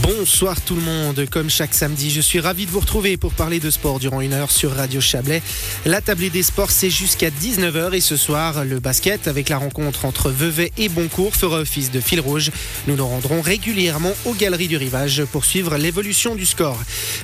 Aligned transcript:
Bonsoir 0.00 0.58
tout 0.62 0.74
le 0.74 0.80
monde, 0.80 1.26
comme 1.30 1.50
chaque 1.50 1.74
samedi, 1.74 2.10
je 2.10 2.22
suis 2.22 2.40
ravi 2.40 2.64
de 2.64 2.70
vous 2.70 2.80
retrouver 2.80 3.18
pour 3.18 3.34
parler 3.34 3.60
de 3.60 3.68
sport 3.68 3.98
durant 3.98 4.22
une 4.22 4.32
heure 4.32 4.50
sur 4.50 4.74
Radio 4.74 5.02
Chablais. 5.02 5.42
La 5.84 6.00
tablée 6.00 6.30
des 6.30 6.42
sports, 6.42 6.70
c'est 6.70 6.88
jusqu'à 6.88 7.28
19h 7.28 7.92
et 7.92 8.00
ce 8.00 8.16
soir, 8.16 8.64
le 8.64 8.80
basket 8.80 9.28
avec 9.28 9.50
la 9.50 9.58
rencontre 9.58 10.06
entre 10.06 10.30
Vevey 10.30 10.72
et 10.78 10.88
Boncourt 10.88 11.36
fera 11.36 11.58
office 11.58 11.90
de 11.90 12.00
fil 12.00 12.20
rouge. 12.20 12.50
Nous 12.86 12.96
nous 12.96 13.06
rendrons 13.06 13.42
régulièrement 13.42 14.12
aux 14.24 14.32
galeries 14.32 14.68
du 14.68 14.78
rivage 14.78 15.24
pour 15.26 15.44
suivre 15.44 15.76
l'évolution 15.76 16.34
du 16.34 16.46
score. 16.46 16.78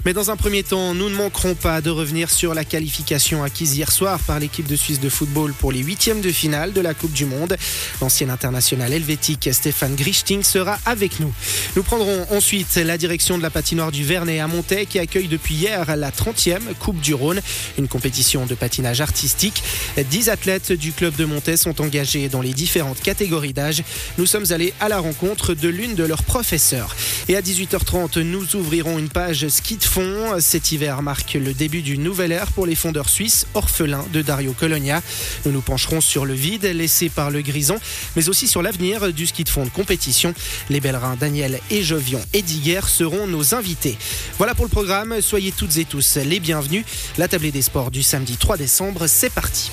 Mais 0.05 0.13
dans 0.13 0.31
un 0.31 0.37
premier 0.37 0.65
temps, 0.65 0.93
nous 0.93 1.09
ne 1.09 1.15
manquerons 1.15 1.55
pas 1.55 1.81
de 1.81 1.89
revenir 1.89 2.29
sur 2.29 2.53
la 2.53 2.67
qualification 2.67 3.43
acquise 3.43 3.75
hier 3.77 3.91
soir 3.91 4.19
par 4.27 4.39
l'équipe 4.39 4.67
de 4.67 4.77
Suisse 4.77 5.01
de 5.01 5.09
football 5.09 5.55
pour 5.55 5.73
les 5.73 5.81
huitièmes 5.81 6.21
de 6.21 6.33
finale 6.33 6.75
de 6.75 6.83
la 6.83 6.93
Coupe 6.93 7.13
du 7.13 7.25
Monde. 7.25 7.57
L'ancien 8.03 8.29
international 8.29 8.93
helvétique 8.93 9.49
Stéphane 9.53 9.95
Grichting 9.95 10.43
sera 10.43 10.79
avec 10.85 11.19
nous. 11.19 11.33
Nous 11.77 11.83
prendrons 11.83 12.27
ensuite 12.31 12.77
la 12.77 12.99
direction 12.99 13.39
de 13.39 13.43
la 13.43 13.51
patinoire 13.51 13.93
du 13.93 14.05
Vernet 14.05 14.41
à 14.41 14.47
Montaix 14.47 14.87
qui 14.87 14.99
accueille 14.99 15.29
depuis 15.29 15.55
hier 15.55 15.97
la 15.97 16.11
30e 16.11 16.61
Coupe 16.79 17.01
du 17.01 17.15
Rhône, 17.15 17.41
une 17.79 17.89
compétition 17.89 18.47
de 18.47 18.55
patinage 18.55 19.01
artistique. 19.01 19.63
10 19.97 20.29
athlètes 20.29 20.73
du 20.73 20.93
club 20.93 21.15
de 21.17 21.25
Montaix 21.25 21.57
sont 21.57 21.81
engagés 21.81 22.29
dans 22.29 22.41
les 22.41 22.53
différentes 22.53 23.01
catégories 23.01 23.53
d'âge. 23.53 23.83
Nous 24.19 24.27
sommes 24.27 24.47
allés 24.51 24.75
à 24.81 24.89
la 24.89 24.99
rencontre 24.99 25.55
de 25.55 25.69
l'une 25.69 25.95
de 25.95 26.05
leurs 26.05 26.23
professeurs. 26.23 26.95
Et 27.29 27.37
à 27.37 27.41
18h30, 27.41 28.21
nous 28.21 28.57
ouvrirons 28.57 28.99
une 28.99 29.09
page 29.09 29.49
ski 29.49 29.77
de 29.77 29.85
fond. 29.85 30.41
Cet 30.41 30.73
hiver 30.73 31.03
marque 31.03 31.35
le 31.35 31.55
début 31.55 31.83
d'une 31.83 32.03
nouvelle 32.03 32.33
ère 32.33 32.53
pour 32.53 32.67
les 32.67 32.75
fondeurs 32.75 33.09
suisses 33.09 33.47
orphelins 33.55 34.05
de 34.13 34.23
Dario 34.23 34.53
Colonia. 34.53 35.03
Nous 35.45 35.53
nous 35.53 35.61
pencherons 35.61 36.01
sur 36.01 36.25
le 36.25 36.35
vide 36.35 36.65
laissé 36.65 37.09
par 37.09 37.31
le 37.31 37.43
Grison, 37.43 37.79
mais 38.17 38.29
aussi 38.29 38.49
sur 38.49 38.63
l'avenir 38.63 39.13
du 39.13 39.27
ski 39.27 39.45
de 39.45 39.49
fond 39.49 39.65
de 39.65 39.71
compétition. 39.71 40.35
Les 40.71 40.81
Bellerins 40.81 41.17
Daniel 41.19 41.52
et 41.71 41.83
Jovion 41.83 42.21
Ediguer 42.33 42.81
seront 42.87 43.27
nos 43.27 43.55
invités. 43.55 43.97
Voilà 44.39 44.55
pour 44.55 44.65
le 44.65 44.71
programme. 44.71 45.21
Soyez 45.21 45.53
toutes 45.53 45.77
et 45.77 45.85
tous 45.85 46.17
les 46.17 46.41
bienvenus. 46.41 46.85
La 47.19 47.29
tablée 47.29 47.53
des 47.53 47.63
sports 47.63 47.91
du 47.91 48.03
samedi 48.03 48.37
3 48.37 48.57
décembre, 48.57 49.07
c'est 49.07 49.31
parti. 49.31 49.71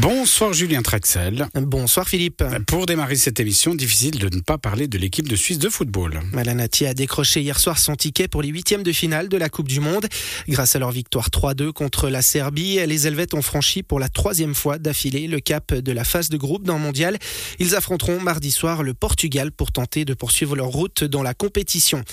Bonsoir 0.00 0.52
Julien 0.52 0.82
Traxel. 0.82 1.48
Bonsoir 1.54 2.08
Philippe. 2.08 2.44
Pour 2.68 2.86
démarrer 2.86 3.16
cette 3.16 3.40
émission, 3.40 3.74
difficile 3.74 4.16
de 4.18 4.28
ne 4.28 4.40
pas 4.40 4.56
parler 4.56 4.86
de 4.86 4.96
l'équipe 4.96 5.26
de 5.26 5.34
Suisse 5.34 5.58
de 5.58 5.68
football. 5.68 6.20
Malanati 6.32 6.86
a 6.86 6.94
décroché 6.94 7.40
hier 7.40 7.58
soir 7.58 7.78
son 7.78 7.96
ticket 7.96 8.28
pour 8.28 8.40
les 8.40 8.48
huitièmes 8.48 8.84
de 8.84 8.92
finale 8.92 9.28
de 9.28 9.36
la 9.36 9.48
Coupe 9.48 9.66
du 9.66 9.80
Monde. 9.80 10.06
Grâce 10.48 10.76
à 10.76 10.78
leur 10.78 10.92
victoire 10.92 11.30
3-2 11.30 11.72
contre 11.72 12.10
la 12.10 12.22
Serbie, 12.22 12.78
les 12.86 13.08
Helvètes 13.08 13.34
ont 13.34 13.42
franchi 13.42 13.82
pour 13.82 13.98
la 13.98 14.08
troisième 14.08 14.54
fois 14.54 14.78
d'affilée 14.78 15.26
le 15.26 15.40
cap 15.40 15.74
de 15.74 15.92
la 15.92 16.04
phase 16.04 16.28
de 16.28 16.36
groupe 16.36 16.62
dans 16.62 16.76
le 16.76 16.82
mondial. 16.82 17.18
Ils 17.58 17.74
affronteront 17.74 18.20
mardi 18.20 18.52
soir 18.52 18.84
le 18.84 18.94
Portugal 18.94 19.50
pour 19.50 19.72
tenter 19.72 20.04
de 20.04 20.14
poursuivre 20.14 20.54
leur 20.54 20.68
route 20.68 21.02
dans 21.02 21.24
la 21.24 21.34
compétition. 21.34 22.04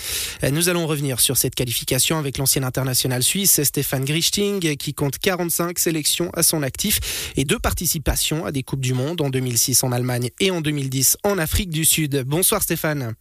Nous 0.52 0.70
allons 0.70 0.88
revenir 0.88 1.20
sur 1.20 1.38
cette 1.38 1.54
qualification 1.54 2.18
avec 2.18 2.40
l'ancien 2.40 2.64
international 2.64 3.22
suisse 3.22 3.62
Stéphane 3.62 4.06
Grichting 4.06 4.76
qui 4.76 4.96
compte 4.96 5.20
45 5.20 5.78
sélections 5.78 6.32
à 6.34 6.42
son 6.42 6.64
actif 6.64 7.32
et 7.36 7.44
deux 7.44 7.60
participation 7.76 8.46
à 8.46 8.54
des 8.54 8.64
Coupes 8.64 8.80
du 8.80 8.94
Monde 8.94 9.20
en 9.20 9.30
2006 9.30 9.84
en 9.84 9.92
Allemagne 9.92 10.30
et 10.40 10.50
en 10.50 10.62
2010 10.62 11.18
en 11.26 11.38
Afrique 11.38 11.70
du 11.70 11.84
Sud. 11.84 12.24
Bonsoir 12.26 12.62
Stéphane. 12.62 13.16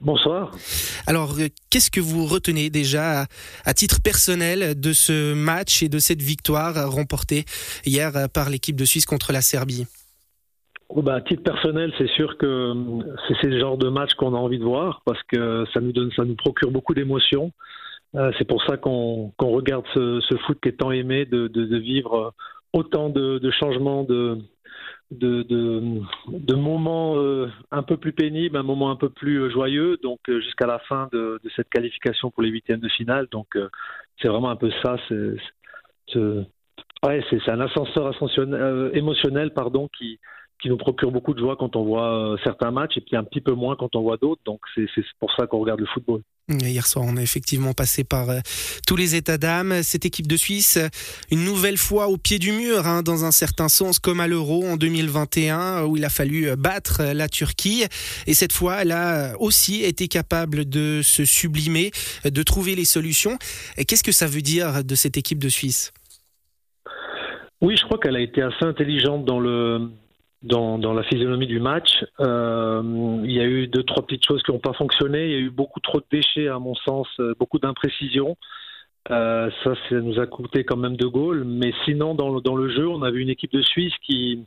Bonsoir. 0.00 0.52
Alors, 1.06 1.36
qu'est-ce 1.68 1.90
que 1.90 2.00
vous 2.00 2.24
retenez 2.24 2.70
déjà 2.70 3.20
à, 3.20 3.26
à, 3.66 3.74
titre 3.74 4.00
personnel 4.02 4.80
de 4.80 4.94
ce 4.94 5.34
match 5.34 5.82
et 5.82 5.90
de 5.90 5.98
cette 5.98 6.22
victoire 6.22 6.90
remportée 6.90 7.44
hier 7.84 8.10
par 8.32 8.48
l'équipe 8.48 8.74
de 8.74 8.86
Suisse 8.86 9.04
contre 9.04 9.34
la 9.34 9.42
Serbie? 9.42 9.84
Oh 10.88 11.02
bah, 11.02 11.16
À 11.16 11.20
titre 11.20 11.42
personnel, 11.42 11.92
c'est 11.98 12.08
sûr 12.08 12.38
que 12.38 12.72
c'est 13.28 13.36
ce 13.42 13.58
genre 13.60 13.76
de 13.76 13.90
match 13.90 14.14
qu'on 14.14 14.34
a 14.34 14.38
envie 14.38 14.58
de 14.58 14.64
voir 14.64 15.02
parce 15.04 15.22
que 15.24 15.66
ça 15.74 15.82
nous, 15.82 15.92
donne, 15.92 16.10
ça 16.16 16.24
nous 16.24 16.36
procure 16.36 16.70
beaucoup 16.70 16.94
d'émotions. 16.94 17.52
Euh, 18.14 18.32
c'est 18.38 18.48
pour 18.48 18.64
ça 18.64 18.78
qu'on 18.78 19.34
qu 19.38 19.44
regarde 19.44 19.84
ce, 19.92 20.20
ce, 20.26 20.36
foot 20.46 20.58
qui 20.62 20.70
est 20.70 20.78
tant 20.80 20.90
aimé, 20.90 21.26
de, 21.26 21.48
de, 21.48 21.66
de 21.66 21.76
vivre 21.76 22.32
autant 22.74 23.08
de, 23.08 23.50
changements, 23.52 24.02
de, 24.02 24.38
de, 25.10 26.54
moments 26.54 27.16
euh, 27.16 27.48
un 27.70 27.82
peu 27.82 27.96
plus 27.96 28.12
pénibles, 28.12 28.56
un 28.56 28.64
moment 28.64 28.90
un 28.90 28.96
peu 28.96 29.08
plus 29.08 29.40
euh, 29.40 29.50
joyeux, 29.50 29.96
donc 30.02 30.18
euh, 30.28 30.40
jusqu'à 30.40 30.66
la 30.66 30.80
fin 30.80 31.08
de, 31.12 31.40
cette 31.56 31.70
qualification 31.70 32.30
pour 32.30 32.42
les 32.42 32.50
huitièmes 32.50 32.80
de 32.80 32.88
finale. 32.88 33.28
Donc 33.30 33.56
c'est 34.20 34.28
vraiment 34.28 34.50
un 34.50 34.56
peu 34.56 34.70
ça. 34.82 34.96
C'est 35.08 36.18
ouais, 37.06 37.24
un 37.46 37.60
ascenseur 37.60 38.12
émotionnel 38.92 39.52
pardon, 39.54 39.88
qui, 39.96 40.18
qui 40.64 40.70
nous 40.70 40.78
procure 40.78 41.12
beaucoup 41.12 41.34
de 41.34 41.40
joie 41.40 41.56
quand 41.58 41.76
on 41.76 41.84
voit 41.84 42.38
certains 42.42 42.70
matchs 42.70 42.96
et 42.96 43.02
puis 43.02 43.16
un 43.16 43.22
petit 43.22 43.42
peu 43.42 43.52
moins 43.52 43.76
quand 43.76 43.94
on 43.96 44.00
voit 44.00 44.16
d'autres. 44.16 44.40
Donc 44.46 44.60
c'est 44.74 44.86
pour 45.20 45.30
ça 45.36 45.46
qu'on 45.46 45.58
regarde 45.58 45.80
le 45.80 45.86
football. 45.92 46.22
Hier 46.48 46.86
soir, 46.86 47.04
on 47.06 47.18
a 47.18 47.22
effectivement 47.22 47.74
passé 47.74 48.02
par 48.02 48.30
euh, 48.30 48.40
tous 48.86 48.96
les 48.96 49.14
états 49.14 49.36
d'âme. 49.36 49.82
Cette 49.82 50.06
équipe 50.06 50.26
de 50.26 50.38
Suisse, 50.38 50.78
une 51.30 51.44
nouvelle 51.44 51.76
fois 51.76 52.08
au 52.08 52.16
pied 52.16 52.38
du 52.38 52.52
mur, 52.52 52.86
hein, 52.86 53.02
dans 53.02 53.26
un 53.26 53.30
certain 53.30 53.68
sens, 53.68 53.98
comme 53.98 54.20
à 54.20 54.26
l'Euro 54.26 54.64
en 54.64 54.78
2021, 54.78 55.84
où 55.84 55.98
il 55.98 56.04
a 56.06 56.08
fallu 56.08 56.48
euh, 56.48 56.56
battre 56.56 57.02
la 57.14 57.28
Turquie. 57.28 57.84
Et 58.26 58.32
cette 58.32 58.52
fois, 58.52 58.80
elle 58.80 58.92
a 58.92 59.34
aussi 59.38 59.84
été 59.84 60.08
capable 60.08 60.66
de 60.66 61.02
se 61.02 61.26
sublimer, 61.26 61.90
de 62.24 62.42
trouver 62.42 62.74
les 62.74 62.86
solutions. 62.86 63.36
Qu'est-ce 63.86 64.04
que 64.04 64.12
ça 64.12 64.26
veut 64.26 64.42
dire 64.42 64.82
de 64.82 64.94
cette 64.94 65.18
équipe 65.18 65.38
de 65.38 65.50
Suisse? 65.50 65.92
Oui, 67.60 67.76
je 67.78 67.84
crois 67.84 67.98
qu'elle 67.98 68.16
a 68.16 68.20
été 68.20 68.40
assez 68.40 68.64
intelligente 68.64 69.26
dans 69.26 69.40
le 69.40 69.90
dans, 70.44 70.92
la 70.92 71.02
physionomie 71.04 71.46
du 71.46 71.58
match. 71.58 72.04
Euh, 72.20 72.82
il 73.24 73.32
y 73.32 73.40
a 73.40 73.44
eu 73.44 73.66
deux, 73.66 73.82
trois 73.82 74.06
petites 74.06 74.26
choses 74.26 74.42
qui 74.42 74.52
n'ont 74.52 74.58
pas 74.58 74.74
fonctionné. 74.74 75.24
Il 75.24 75.30
y 75.32 75.36
a 75.36 75.38
eu 75.38 75.50
beaucoup 75.50 75.80
trop 75.80 75.98
de 75.98 76.06
déchets, 76.10 76.48
à 76.48 76.58
mon 76.58 76.74
sens, 76.74 77.08
euh, 77.18 77.34
beaucoup 77.38 77.58
d'imprécisions. 77.58 78.36
Euh, 79.10 79.50
ça, 79.62 79.74
ça 79.88 79.96
nous 79.96 80.18
a 80.20 80.26
coûté 80.26 80.64
quand 80.64 80.76
même 80.76 80.96
de 80.96 81.06
goals. 81.06 81.44
Mais 81.44 81.72
sinon, 81.84 82.14
dans 82.14 82.34
le, 82.34 82.40
dans 82.40 82.56
le 82.56 82.68
jeu, 82.68 82.86
on 82.86 83.02
a 83.02 83.10
vu 83.10 83.22
une 83.22 83.30
équipe 83.30 83.52
de 83.52 83.62
Suisse 83.62 83.94
qui, 84.02 84.44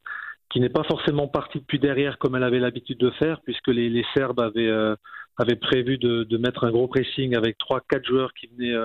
qui 0.50 0.60
n'est 0.60 0.70
pas 0.70 0.84
forcément 0.84 1.28
partie 1.28 1.60
depuis 1.60 1.80
derrière 1.80 2.20
comme 2.20 2.36
elle 2.36 2.44
avait 2.44 2.60
l'habitude 2.60 3.00
de 3.00 3.10
faire, 3.12 3.42
puisque 3.42 3.68
les, 3.68 3.90
les 3.90 4.06
Serbes 4.16 4.40
avaient, 4.40 4.72
avaient 5.38 5.56
prévu 5.56 5.98
de, 5.98 6.24
de, 6.24 6.38
mettre 6.38 6.64
un 6.64 6.72
gros 6.72 6.88
pressing 6.88 7.36
avec 7.36 7.58
trois, 7.58 7.82
quatre 7.90 8.06
joueurs 8.06 8.34
qui 8.34 8.50
venaient 8.56 8.76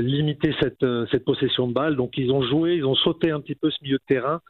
limiter 0.00 0.54
cette, 0.60 0.84
cette 1.10 1.24
possession 1.24 1.68
de 1.68 1.74
balle. 1.74 1.96
Donc 1.96 2.16
ils 2.16 2.30
ont 2.30 2.42
joué, 2.42 2.76
ils 2.76 2.86
ont 2.86 2.94
sauté 2.94 3.30
un 3.30 3.40
petit 3.40 3.54
peu 3.54 3.70
ce 3.70 3.76
milieu 3.82 3.98
de 3.98 4.14
terrain. 4.14 4.40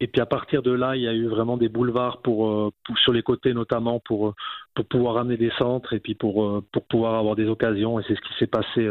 Et 0.00 0.06
puis 0.06 0.20
à 0.20 0.26
partir 0.26 0.62
de 0.62 0.70
là, 0.70 0.94
il 0.94 1.02
y 1.02 1.08
a 1.08 1.14
eu 1.14 1.26
vraiment 1.26 1.56
des 1.56 1.68
boulevards 1.68 2.20
pour, 2.22 2.72
pour 2.84 2.98
sur 2.98 3.12
les 3.12 3.22
côtés 3.22 3.54
notamment 3.54 3.98
pour 4.00 4.34
pour 4.74 4.84
pouvoir 4.84 5.16
amener 5.16 5.38
des 5.38 5.50
centres 5.58 5.94
et 5.94 6.00
puis 6.00 6.14
pour 6.14 6.62
pour 6.70 6.84
pouvoir 6.84 7.14
avoir 7.14 7.34
des 7.34 7.46
occasions. 7.46 7.98
Et 7.98 8.04
c'est 8.06 8.14
ce 8.14 8.20
qui 8.20 8.38
s'est 8.38 8.46
passé 8.46 8.86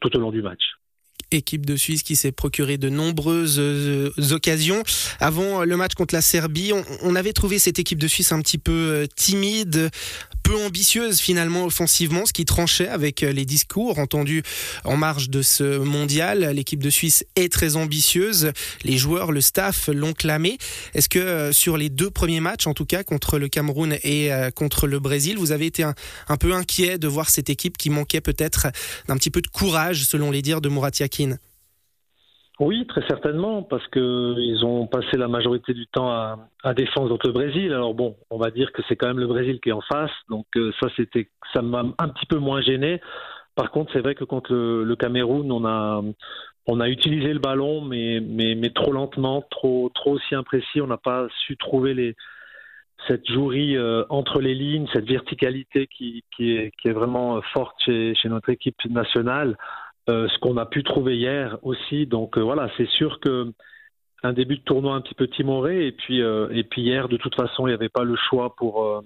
tout 0.00 0.14
au 0.16 0.20
long 0.20 0.30
du 0.30 0.42
match 0.42 0.76
équipe 1.30 1.66
de 1.66 1.76
Suisse 1.76 2.02
qui 2.02 2.16
s'est 2.16 2.32
procuré 2.32 2.78
de 2.78 2.88
nombreuses 2.88 3.58
euh, 3.58 4.10
occasions. 4.32 4.82
Avant 5.18 5.64
le 5.64 5.76
match 5.76 5.94
contre 5.94 6.14
la 6.14 6.20
Serbie, 6.20 6.72
on, 7.02 7.14
avait 7.14 7.32
trouvé 7.32 7.58
cette 7.58 7.78
équipe 7.78 7.98
de 7.98 8.08
Suisse 8.08 8.32
un 8.32 8.40
petit 8.40 8.58
peu 8.58 8.72
euh, 8.72 9.06
timide, 9.14 9.90
peu 10.42 10.56
ambitieuse 10.64 11.20
finalement 11.20 11.64
offensivement, 11.64 12.26
ce 12.26 12.32
qui 12.32 12.44
tranchait 12.44 12.88
avec 12.88 13.20
les 13.20 13.44
discours 13.44 13.98
entendus 13.98 14.42
en 14.84 14.96
marge 14.96 15.30
de 15.30 15.42
ce 15.42 15.78
mondial. 15.78 16.50
L'équipe 16.54 16.82
de 16.82 16.90
Suisse 16.90 17.24
est 17.36 17.52
très 17.52 17.76
ambitieuse, 17.76 18.52
les 18.84 18.96
joueurs, 18.96 19.32
le 19.32 19.40
staff 19.40 19.88
l'ont 19.88 20.12
clamé. 20.12 20.58
Est-ce 20.94 21.08
que 21.08 21.18
euh, 21.18 21.52
sur 21.52 21.76
les 21.76 21.88
deux 21.88 22.10
premiers 22.10 22.40
matchs, 22.40 22.66
en 22.66 22.74
tout 22.74 22.86
cas 22.86 23.02
contre 23.02 23.38
le 23.38 23.48
Cameroun 23.48 23.96
et 24.02 24.32
euh, 24.32 24.50
contre 24.50 24.86
le 24.86 24.98
Brésil, 24.98 25.38
vous 25.38 25.52
avez 25.52 25.66
été 25.66 25.82
un, 25.82 25.94
peu 26.38 26.54
inquiet 26.54 26.98
de 26.98 27.08
voir 27.08 27.30
cette 27.30 27.50
équipe 27.50 27.76
qui 27.76 27.90
manquait 27.90 28.20
peut-être 28.20 28.68
d'un 29.08 29.16
petit 29.16 29.30
peu 29.30 29.42
de 29.42 29.48
courage, 29.48 30.04
selon 30.04 30.30
les 30.30 30.42
dires 30.42 30.60
de 30.60 30.68
Murat 30.68 30.90
Yakin? 30.98 31.36
Oui, 32.60 32.86
très 32.86 33.00
certainement, 33.08 33.62
parce 33.62 33.86
que 33.88 34.34
ils 34.38 34.66
ont 34.66 34.86
passé 34.86 35.16
la 35.16 35.28
majorité 35.28 35.72
du 35.72 35.86
temps 35.86 36.10
à, 36.10 36.38
à 36.62 36.74
défendre 36.74 37.08
contre 37.08 37.26
le 37.26 37.32
Brésil. 37.32 37.72
Alors 37.72 37.94
bon, 37.94 38.16
on 38.28 38.36
va 38.36 38.50
dire 38.50 38.70
que 38.72 38.82
c'est 38.86 38.96
quand 38.96 39.06
même 39.06 39.18
le 39.18 39.26
Brésil 39.26 39.60
qui 39.62 39.70
est 39.70 39.72
en 39.72 39.80
face, 39.80 40.10
donc 40.28 40.44
euh, 40.56 40.70
ça 40.78 40.88
c'était, 40.94 41.30
ça 41.54 41.62
m'a 41.62 41.84
un 41.98 42.08
petit 42.10 42.26
peu 42.26 42.36
moins 42.36 42.60
gêné. 42.60 43.00
Par 43.54 43.70
contre, 43.70 43.90
c'est 43.94 44.00
vrai 44.00 44.14
que 44.14 44.24
contre 44.24 44.52
le, 44.52 44.84
le, 44.84 44.94
Cameroun, 44.94 45.50
on 45.50 45.64
a 45.64 46.02
on 46.66 46.80
a 46.80 46.88
utilisé 46.90 47.32
le 47.32 47.38
ballon, 47.38 47.80
mais 47.80 48.20
mais 48.20 48.70
trop 48.70 48.92
lentement, 48.92 49.42
trop 49.50 49.90
trop 49.94 50.12
aussi 50.12 50.34
imprécis. 50.34 50.82
On 50.82 50.86
n'a 50.86 50.98
pas 50.98 51.28
su 51.46 51.56
trouver 51.56 51.94
les 51.94 52.14
cette 53.08 53.26
jouerie 53.26 53.78
euh, 53.78 54.04
entre 54.10 54.42
les 54.42 54.54
lignes, 54.54 54.86
cette 54.92 55.08
verticalité 55.08 55.86
qui 55.86 56.24
qui 56.36 56.58
est 56.58 56.92
vraiment 56.92 57.40
forte 57.54 57.80
chez 57.86 58.14
notre 58.26 58.50
équipe 58.50 58.84
nationale. 58.84 59.56
Euh, 60.08 60.28
ce 60.28 60.38
qu'on 60.38 60.56
a 60.56 60.66
pu 60.66 60.82
trouver 60.82 61.16
hier 61.16 61.58
aussi. 61.62 62.06
Donc 62.06 62.38
euh, 62.38 62.40
voilà, 62.40 62.70
c'est 62.76 62.88
sûr 62.88 63.20
que 63.20 63.52
un 64.22 64.32
début 64.32 64.56
de 64.56 64.62
tournoi 64.62 64.94
un 64.94 65.00
petit 65.00 65.14
peu 65.14 65.28
timoré 65.28 65.86
et 65.86 65.92
puis 65.92 66.22
euh, 66.22 66.48
et 66.52 66.64
puis 66.64 66.82
hier 66.82 67.08
de 67.08 67.16
toute 67.16 67.34
façon 67.34 67.66
il 67.66 67.70
n'y 67.70 67.74
avait 67.74 67.88
pas 67.88 68.04
le 68.04 68.16
choix 68.16 68.54
pour 68.56 69.02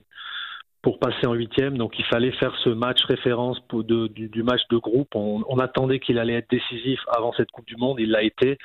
pour 0.83 0.99
passer 0.99 1.27
en 1.27 1.35
huitième. 1.35 1.77
Donc 1.79 1.99
il 1.99 2.05
fallait 2.05 2.33
faire 2.33 2.55
ce 2.63 2.71
match 2.71 3.03
référence 3.05 3.59
du, 3.73 4.43
match 4.43 4.61
de 4.71 4.77
groupe. 4.77 5.15
On, 5.15 5.59
attendait 5.59 5.99
qu'il 5.99 6.19
allait 6.19 6.35
être 6.35 6.51
décisif 6.51 7.01
avant 7.09 7.33
cette 7.33 7.51
Coupe 7.51 7.67
du 7.67 7.77
Monde. 7.77 7.99
Il 8.01 8.11
l'a 8.11 8.23
été. 8.23 8.59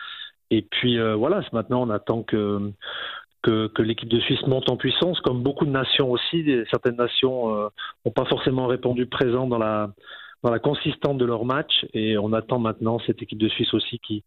Et 0.51 0.61
puis 0.61 0.99
voilà, 1.13 1.41
maintenant 1.53 1.81
on 1.81 1.89
attend 1.89 2.23
que 2.23 2.71
que, 3.41 3.81
l'équipe 3.81 4.09
de 4.09 4.19
Suisse 4.19 4.45
monte 4.47 4.69
en 4.69 4.75
puissance, 4.75 5.19
comme 5.21 5.43
beaucoup 5.43 5.65
de 5.65 5.71
nations 5.71 6.11
aussi. 6.11 6.45
Certaines 6.69 6.97
nations 6.97 7.69
n'ont 8.05 8.11
pas 8.13 8.25
forcément 8.25 8.67
répondu 8.67 9.05
présent 9.05 9.47
dans 9.47 9.57
la, 9.57 9.91
dans 10.43 10.51
la 10.51 10.59
consistance 10.59 11.17
de 11.17 11.25
leur 11.25 11.45
match, 11.45 11.85
et 11.93 12.17
on 12.17 12.33
attend 12.33 12.59
maintenant 12.59 12.99
cette 13.05 13.21
équipe 13.21 13.39
de 13.39 13.49
Suisse 13.49 13.73
aussi 13.73 13.99
qui, 13.99 14.23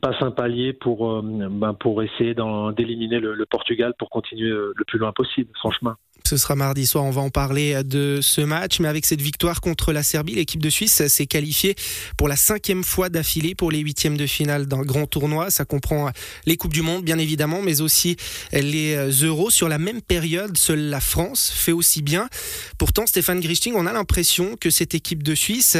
passe 0.00 0.22
un 0.22 0.30
palier 0.30 0.72
pour, 0.72 1.20
ben, 1.20 1.74
pour 1.74 2.00
essayer 2.02 2.32
d'éliminer 2.76 3.18
le, 3.18 3.34
le, 3.34 3.46
Portugal 3.46 3.92
pour 3.98 4.08
continuer 4.08 4.48
le 4.48 4.84
plus 4.86 5.00
loin 5.00 5.12
possible 5.12 5.50
son 5.60 5.72
chemin. 5.72 5.96
Ce 6.26 6.36
sera 6.36 6.54
mardi 6.54 6.86
soir, 6.86 7.04
on 7.04 7.10
va 7.10 7.20
en 7.20 7.30
parler 7.30 7.82
de 7.84 8.20
ce 8.22 8.40
match. 8.40 8.80
Mais 8.80 8.88
avec 8.88 9.06
cette 9.06 9.20
victoire 9.20 9.60
contre 9.60 9.92
la 9.92 10.02
Serbie, 10.02 10.34
l'équipe 10.34 10.62
de 10.62 10.70
Suisse 10.70 11.06
s'est 11.06 11.26
qualifiée 11.26 11.74
pour 12.16 12.28
la 12.28 12.36
cinquième 12.36 12.84
fois 12.84 13.08
d'affilée 13.08 13.54
pour 13.54 13.70
les 13.70 13.78
huitièmes 13.80 14.16
de 14.16 14.26
finale 14.26 14.66
d'un 14.66 14.82
grand 14.82 15.06
tournoi. 15.06 15.50
Ça 15.50 15.64
comprend 15.64 16.10
les 16.46 16.56
Coupes 16.56 16.72
du 16.72 16.82
Monde, 16.82 17.04
bien 17.04 17.18
évidemment, 17.18 17.62
mais 17.62 17.80
aussi 17.80 18.16
les 18.52 18.94
Euros. 19.22 19.50
Sur 19.50 19.68
la 19.68 19.78
même 19.78 20.02
période, 20.02 20.56
seule 20.56 20.88
la 20.88 21.00
France 21.00 21.52
fait 21.54 21.72
aussi 21.72 22.02
bien. 22.02 22.28
Pourtant, 22.78 23.06
Stéphane 23.06 23.40
Grichting, 23.40 23.74
on 23.74 23.86
a 23.86 23.92
l'impression 23.92 24.56
que 24.56 24.70
cette 24.70 24.94
équipe 24.94 25.22
de 25.22 25.34
Suisse, 25.34 25.76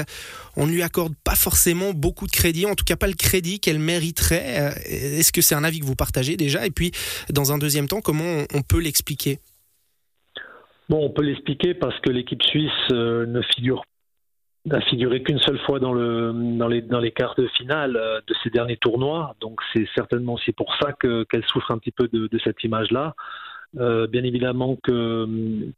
on 0.56 0.66
ne 0.66 0.72
lui 0.72 0.82
accorde 0.82 1.14
pas 1.22 1.36
forcément 1.36 1.92
beaucoup 1.92 2.26
de 2.26 2.32
crédit, 2.32 2.66
en 2.66 2.74
tout 2.74 2.84
cas 2.84 2.96
pas 2.96 3.06
le 3.06 3.14
crédit 3.14 3.60
qu'elle 3.60 3.78
mériterait. 3.78 4.74
Est-ce 4.86 5.32
que 5.32 5.42
c'est 5.42 5.54
un 5.54 5.64
avis 5.64 5.80
que 5.80 5.86
vous 5.86 5.96
partagez 5.96 6.36
déjà? 6.36 6.66
Et 6.66 6.70
puis, 6.70 6.92
dans 7.28 7.52
un 7.52 7.58
deuxième 7.58 7.88
temps, 7.88 8.00
comment 8.00 8.44
on 8.52 8.62
peut 8.62 8.80
l'expliquer? 8.80 9.38
Bon, 10.90 11.04
on 11.04 11.10
peut 11.10 11.22
l'expliquer 11.22 11.72
parce 11.72 11.96
que 12.00 12.10
l'équipe 12.10 12.42
suisse 12.42 12.72
euh, 12.90 13.24
ne 13.24 13.42
figure 13.42 13.84
n'a 14.66 14.80
figuré 14.80 15.22
qu'une 15.22 15.38
seule 15.38 15.60
fois 15.60 15.78
dans, 15.78 15.92
le, 15.92 16.32
dans, 16.58 16.66
les, 16.66 16.82
dans 16.82 16.98
les 16.98 17.12
quarts 17.12 17.36
de 17.36 17.46
finale 17.46 17.96
euh, 17.96 18.20
de 18.26 18.34
ces 18.42 18.50
derniers 18.50 18.76
tournois. 18.76 19.36
Donc 19.40 19.60
c'est 19.72 19.86
certainement 19.94 20.34
aussi 20.34 20.50
pour 20.50 20.74
ça 20.82 20.92
qu'elle 20.92 21.44
souffre 21.46 21.70
un 21.70 21.78
petit 21.78 21.92
peu 21.92 22.08
de, 22.08 22.28
cette 22.42 22.64
image-là. 22.64 23.14
Euh, 23.78 24.08
bien 24.08 24.24
évidemment 24.24 24.76
que, 24.82 25.28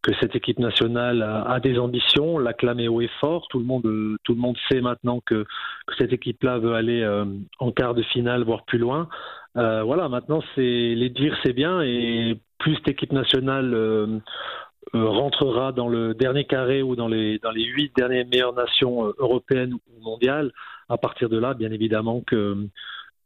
que 0.01 0.15
cette 0.19 0.35
équipe 0.35 0.59
nationale 0.59 1.21
a, 1.23 1.61
des 1.61 1.79
ambitions, 1.79 2.39
l'acclame 2.39 2.81
haut 2.89 3.03
et 3.03 3.11
fort. 3.21 3.49
Tout 3.51 3.59
le 3.59 3.67
monde, 3.67 4.17
tout 4.25 4.33
le 4.33 4.41
monde 4.41 4.57
sait 4.71 4.81
maintenant 4.81 5.21
que, 5.21 5.45
que 5.87 5.95
cette 5.99 6.15
équipe-là 6.15 6.57
veut 6.57 6.73
aller 6.73 7.07
en 7.59 7.71
quart 7.71 7.93
de 7.93 8.03
finale, 8.03 8.45
voire 8.45 8.65
plus 8.65 8.79
loin. 8.79 9.11
voilà, 9.55 10.09
maintenant 10.09 10.43
c'est 10.55 10.95
les 10.95 11.11
dire 11.11 11.37
c'est 11.45 11.53
bien 11.53 11.83
et 11.83 12.39
plus 12.59 12.77
cette 12.77 12.89
équipe 12.89 13.13
nationale 13.13 14.23
rentrera 14.95 15.73
dans 15.73 15.89
le 15.89 16.15
dernier 16.15 16.45
carré 16.45 16.83
ou 16.83 16.97
dans 16.97 17.09
les 17.09 17.39
dans 17.39 17.51
les 17.51 17.65
huit 17.65 17.93
dernières 17.97 18.27
meilleures 18.27 18.55
nations 18.55 19.07
euh, 19.07 19.15
européennes 19.19 19.75
ou 19.75 20.03
mondiales, 20.03 20.53
à 20.89 20.99
partir 20.99 21.29
de 21.29 21.39
là, 21.39 21.55
bien 21.55 21.73
évidemment 21.73 22.21
que 22.21 22.69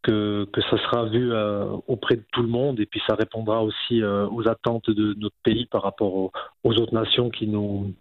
que, 0.02 0.46
ça 0.70 0.78
sera 0.78 1.06
vu 1.06 1.32
euh, 1.32 1.64
auprès 1.88 2.14
de 2.14 2.24
tout 2.32 2.42
le 2.42 2.48
monde. 2.48 2.78
Et 2.78 2.86
puis 2.86 3.02
ça 3.08 3.16
répondra 3.16 3.64
aussi 3.64 4.02
aux 4.04 4.46
attentes 4.48 4.88
de 4.88 5.14
notre 5.14 5.34
pays 5.42 5.66
par 5.66 5.82
rapport 5.82 6.14
aux, 6.14 6.32
aux 6.62 6.74
autres 6.74 6.94
nations 6.94 7.28
qui 7.28 7.48
nous 7.48 7.92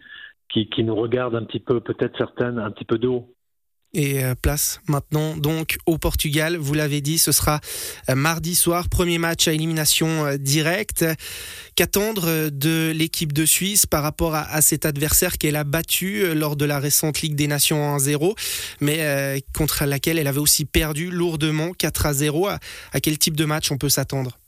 qui, 0.50 0.70
qui, 0.70 0.84
nous 0.84 0.96
regardent 0.96 1.36
un 1.36 1.44
petit 1.44 1.60
peu, 1.60 1.80
peut-être 1.80 2.16
certaines 2.18 2.60
un 2.60 2.70
petit 2.70 2.86
peu 2.86 3.00
de 3.00 3.08
haut 3.08 3.35
et 3.96 4.24
euh, 4.24 4.36
place 4.36 4.82
maintenant 4.88 5.36
donc 5.38 5.78
au 5.86 5.98
Portugal. 5.98 6.58
Vous 6.58 6.74
l'avez 6.74 7.02
dit, 7.02 7.18
ce 7.18 7.32
sera 7.32 7.62
euh, 8.10 8.16
mardi 8.16 8.54
soir, 8.54 8.90
premier 8.90 9.18
match 9.18 9.48
à 9.48 9.54
élimination 9.54 10.26
euh, 10.26 10.38
directe. 10.38 11.06
Qu'attendre 11.76 12.50
de 12.50 12.92
l'équipe 12.96 13.34
de 13.34 13.46
Suisse 13.46 13.86
par 13.86 14.04
rapport 14.04 14.34
à, 14.34 14.62
cet 14.62 14.86
adversaire 14.86 15.38
qu'elle 15.38 15.58
a 15.58 15.66
battu 15.66 16.34
lors 16.34 16.56
de 16.56 16.64
la 16.64 16.80
récente 16.80 17.22
Ligue 17.22 17.36
des 17.36 17.48
Nations 17.48 17.98
1-0, 17.98 18.34
mais 18.80 19.44
contre 19.54 19.84
laquelle 19.84 20.18
elle 20.18 20.28
avait 20.28 20.40
aussi 20.40 20.64
perdu 20.64 21.12
lourdement 21.12 21.74
4 21.74 22.14
0. 22.14 22.48
À, 22.48 22.60
à 22.94 23.00
quel 23.02 23.18
type 23.18 23.36
de 23.36 23.44
match 23.44 23.72
on 23.72 23.78
peut 23.78 23.90
s'attendre? 23.90 24.40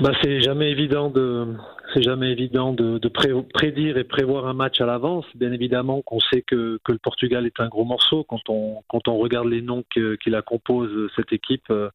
Bah, 0.00 0.10
c'est 0.22 0.40
jamais 0.40 0.70
évident 0.70 1.08
de, 1.10 1.54
c'est 1.92 2.02
jamais 2.02 2.30
évident 2.30 2.72
de, 2.72 2.98
de 2.98 3.08
prédire 3.08 3.96
et 3.96 4.04
prévoir 4.04 4.46
un 4.46 4.52
match 4.52 4.80
à 4.80 4.86
l'avance. 4.86 5.24
Bien 5.34 5.52
évidemment 5.52 6.02
qu'on 6.02 6.20
sait 6.20 6.42
que, 6.42 6.78
que, 6.84 6.92
le 6.92 6.98
Portugal 6.98 7.46
est 7.46 7.60
un 7.60 7.68
gros 7.68 7.84
morceau. 7.84 8.24
Quand 8.24 8.40
on, 8.48 8.82
quand 8.88 9.06
on 9.08 9.16
regarde 9.16 9.48
les 9.48 9.62
noms 9.62 9.84
qui 9.92 10.30
la 10.30 10.42
composent, 10.42 11.10
cette 11.14 11.32
équipe, 11.32 11.70
euh, 11.70 11.90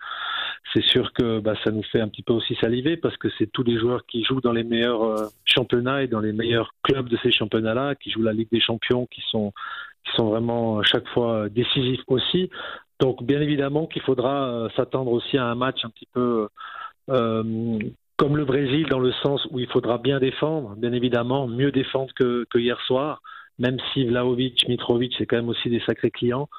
c'est 0.73 0.83
sûr 0.83 1.11
que 1.13 1.39
bah, 1.39 1.55
ça 1.63 1.71
nous 1.71 1.83
fait 1.83 1.99
un 1.99 2.07
petit 2.07 2.23
peu 2.23 2.33
aussi 2.33 2.55
saliver 2.55 2.95
parce 2.95 3.17
que 3.17 3.27
c'est 3.37 3.51
tous 3.51 3.63
les 3.63 3.77
joueurs 3.77 4.05
qui 4.05 4.23
jouent 4.23 4.41
dans 4.41 4.53
les 4.53 4.63
meilleurs 4.63 5.03
euh, 5.03 5.27
championnats 5.45 6.03
et 6.03 6.07
dans 6.07 6.21
les 6.21 6.33
meilleurs 6.33 6.73
clubs 6.83 7.09
de 7.09 7.17
ces 7.23 7.31
championnats-là, 7.31 7.95
qui 7.95 8.11
jouent 8.11 8.23
la 8.23 8.33
Ligue 8.33 8.51
des 8.51 8.61
Champions, 8.61 9.07
qui 9.07 9.21
sont, 9.29 9.51
qui 10.05 10.11
sont 10.15 10.29
vraiment 10.29 10.81
chaque 10.83 11.07
fois 11.09 11.49
décisifs 11.49 12.03
aussi. 12.07 12.49
Donc 12.99 13.23
bien 13.23 13.39
évidemment 13.39 13.87
qu'il 13.87 14.01
faudra 14.01 14.49
euh, 14.49 14.69
s'attendre 14.75 15.11
aussi 15.11 15.37
à 15.37 15.45
un 15.45 15.55
match 15.55 15.83
un 15.83 15.89
petit 15.89 16.07
peu 16.13 16.19
euh, 16.19 16.47
comme 18.19 18.35
le 18.35 18.43
Brésil 18.43 18.85
dans 18.89 18.99
le 18.99 19.13
sens 19.23 19.47
où 19.49 19.59
il 19.59 19.67
faudra 19.67 19.97
bien 19.97 20.19
défendre, 20.19 20.75
bien 20.75 20.91
évidemment, 20.91 21.47
mieux 21.47 21.71
défendre 21.71 22.13
que, 22.13 22.45
hier 22.55 22.79
soir, 22.81 23.21
même 23.59 23.77
si 23.93 24.05
Vlaovic, 24.05 24.67
Mitrovic, 24.67 25.15
c'est 25.17 25.25
quand 25.25 25.37
même 25.37 25.47
aussi 25.47 25.69
des 25.69 25.79
sacrés 25.79 26.11
clients. 26.11 26.49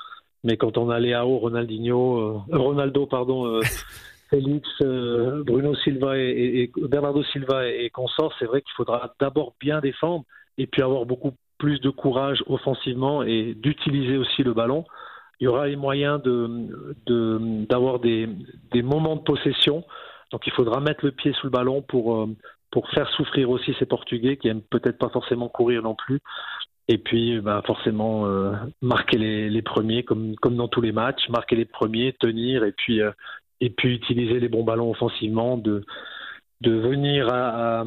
Mais 0.42 0.56
quand 0.56 0.78
on 0.78 0.88
a 0.88 0.98
Léao, 0.98 1.36
Ronaldinho, 1.36 2.18
euh, 2.18 2.56
Ronaldo, 2.56 3.06
pardon, 3.06 3.46
euh, 3.46 3.60
Félix, 4.30 4.66
euh, 4.80 5.42
Bruno 5.44 5.74
Silva 5.74 6.16
et, 6.16 6.70
Bernardo 6.88 7.22
Silva 7.24 7.68
et, 7.68 7.84
et 7.84 7.90
consorts, 7.90 8.32
c'est 8.38 8.46
vrai 8.46 8.62
qu'il 8.62 8.72
faudra 8.74 9.14
d'abord 9.20 9.54
bien 9.60 9.80
défendre 9.80 10.24
et 10.56 10.66
puis 10.66 10.80
avoir 10.80 11.04
beaucoup 11.04 11.32
plus 11.58 11.78
de 11.80 11.90
courage 11.90 12.42
offensivement 12.46 13.22
et 13.22 13.54
d'utiliser 13.54 14.16
aussi 14.16 14.42
le 14.42 14.54
ballon. 14.54 14.86
Il 15.40 15.44
y 15.44 15.46
aura 15.46 15.66
les 15.66 15.76
moyens 15.76 16.22
de 16.22 17.66
d'avoir 17.66 17.98
des, 17.98 18.28
des 18.72 18.82
moments 18.82 19.16
de 19.16 19.22
possession 19.22 19.84
donc 20.30 20.46
il 20.46 20.52
faudra 20.52 20.80
mettre 20.80 21.04
le 21.04 21.12
pied 21.12 21.32
sous 21.32 21.46
le 21.46 21.50
ballon 21.50 21.82
pour, 21.82 22.16
euh, 22.16 22.26
pour 22.70 22.88
faire 22.90 23.08
souffrir 23.10 23.50
aussi 23.50 23.74
ces 23.78 23.86
Portugais 23.86 24.36
qui 24.36 24.48
aiment 24.48 24.62
peut-être 24.62 24.98
pas 24.98 25.08
forcément 25.08 25.48
courir 25.48 25.82
non 25.82 25.94
plus. 25.94 26.20
Et 26.88 26.98
puis 26.98 27.40
bah, 27.40 27.62
forcément 27.66 28.26
euh, 28.26 28.52
marquer 28.82 29.18
les, 29.18 29.50
les, 29.50 29.62
premiers 29.62 30.02
comme, 30.02 30.34
comme 30.36 30.56
dans 30.56 30.68
tous 30.68 30.80
les 30.80 30.92
matchs, 30.92 31.28
marquer 31.28 31.56
les 31.56 31.64
premiers, 31.64 32.12
tenir 32.14 32.64
et 32.64 32.72
puis, 32.72 33.00
euh, 33.00 33.12
et 33.60 33.70
puis 33.70 33.94
utiliser 33.94 34.40
les 34.40 34.48
bons 34.48 34.64
ballons 34.64 34.90
offensivement, 34.90 35.56
de, 35.56 35.84
de 36.62 36.72
venir 36.72 37.28
à, 37.32 37.84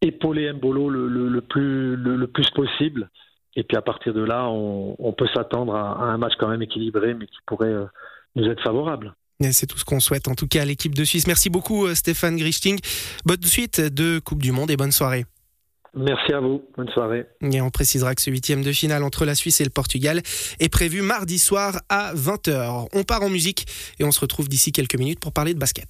épauler 0.00 0.52
Mbolo 0.52 0.88
le, 0.88 1.08
le, 1.08 1.28
le 1.28 1.40
plus, 1.42 1.96
le, 1.96 2.26
plus 2.26 2.48
possible. 2.50 3.10
Et 3.56 3.64
puis 3.64 3.76
à 3.76 3.82
partir 3.82 4.14
de 4.14 4.22
là, 4.22 4.48
on, 4.48 4.96
on 4.98 5.12
peut 5.12 5.28
s'attendre 5.34 5.74
à, 5.74 5.92
à, 5.92 6.04
un 6.04 6.16
match 6.16 6.34
quand 6.38 6.48
même 6.48 6.62
équilibré, 6.62 7.14
mais 7.14 7.26
qui 7.26 7.38
pourrait 7.46 7.74
nous 8.36 8.44
être 8.46 8.62
favorable. 8.62 9.14
C'est 9.52 9.66
tout 9.66 9.78
ce 9.78 9.84
qu'on 9.84 10.00
souhaite 10.00 10.28
en 10.28 10.34
tout 10.34 10.46
cas 10.46 10.62
à 10.62 10.64
l'équipe 10.64 10.94
de 10.94 11.04
Suisse. 11.04 11.26
Merci 11.26 11.48
beaucoup 11.48 11.86
euh, 11.86 11.94
Stéphane 11.94 12.36
Grichting. 12.36 12.78
Bonne 13.24 13.42
suite 13.42 13.80
de 13.80 14.18
Coupe 14.18 14.42
du 14.42 14.52
Monde 14.52 14.70
et 14.70 14.76
bonne 14.76 14.92
soirée. 14.92 15.24
Merci 15.94 16.32
à 16.32 16.40
vous, 16.40 16.62
bonne 16.76 16.88
soirée. 16.90 17.26
Et 17.40 17.60
on 17.60 17.70
précisera 17.70 18.14
que 18.14 18.22
ce 18.22 18.30
huitième 18.30 18.62
de 18.62 18.70
finale 18.70 19.02
entre 19.02 19.24
la 19.24 19.34
Suisse 19.34 19.60
et 19.60 19.64
le 19.64 19.70
Portugal 19.70 20.22
est 20.60 20.68
prévu 20.68 21.02
mardi 21.02 21.38
soir 21.38 21.80
à 21.88 22.14
20h. 22.14 22.88
On 22.92 23.02
part 23.02 23.22
en 23.22 23.28
musique 23.28 23.66
et 23.98 24.04
on 24.04 24.12
se 24.12 24.20
retrouve 24.20 24.48
d'ici 24.48 24.70
quelques 24.70 24.96
minutes 24.96 25.18
pour 25.18 25.32
parler 25.32 25.52
de 25.52 25.58
basket. 25.58 25.88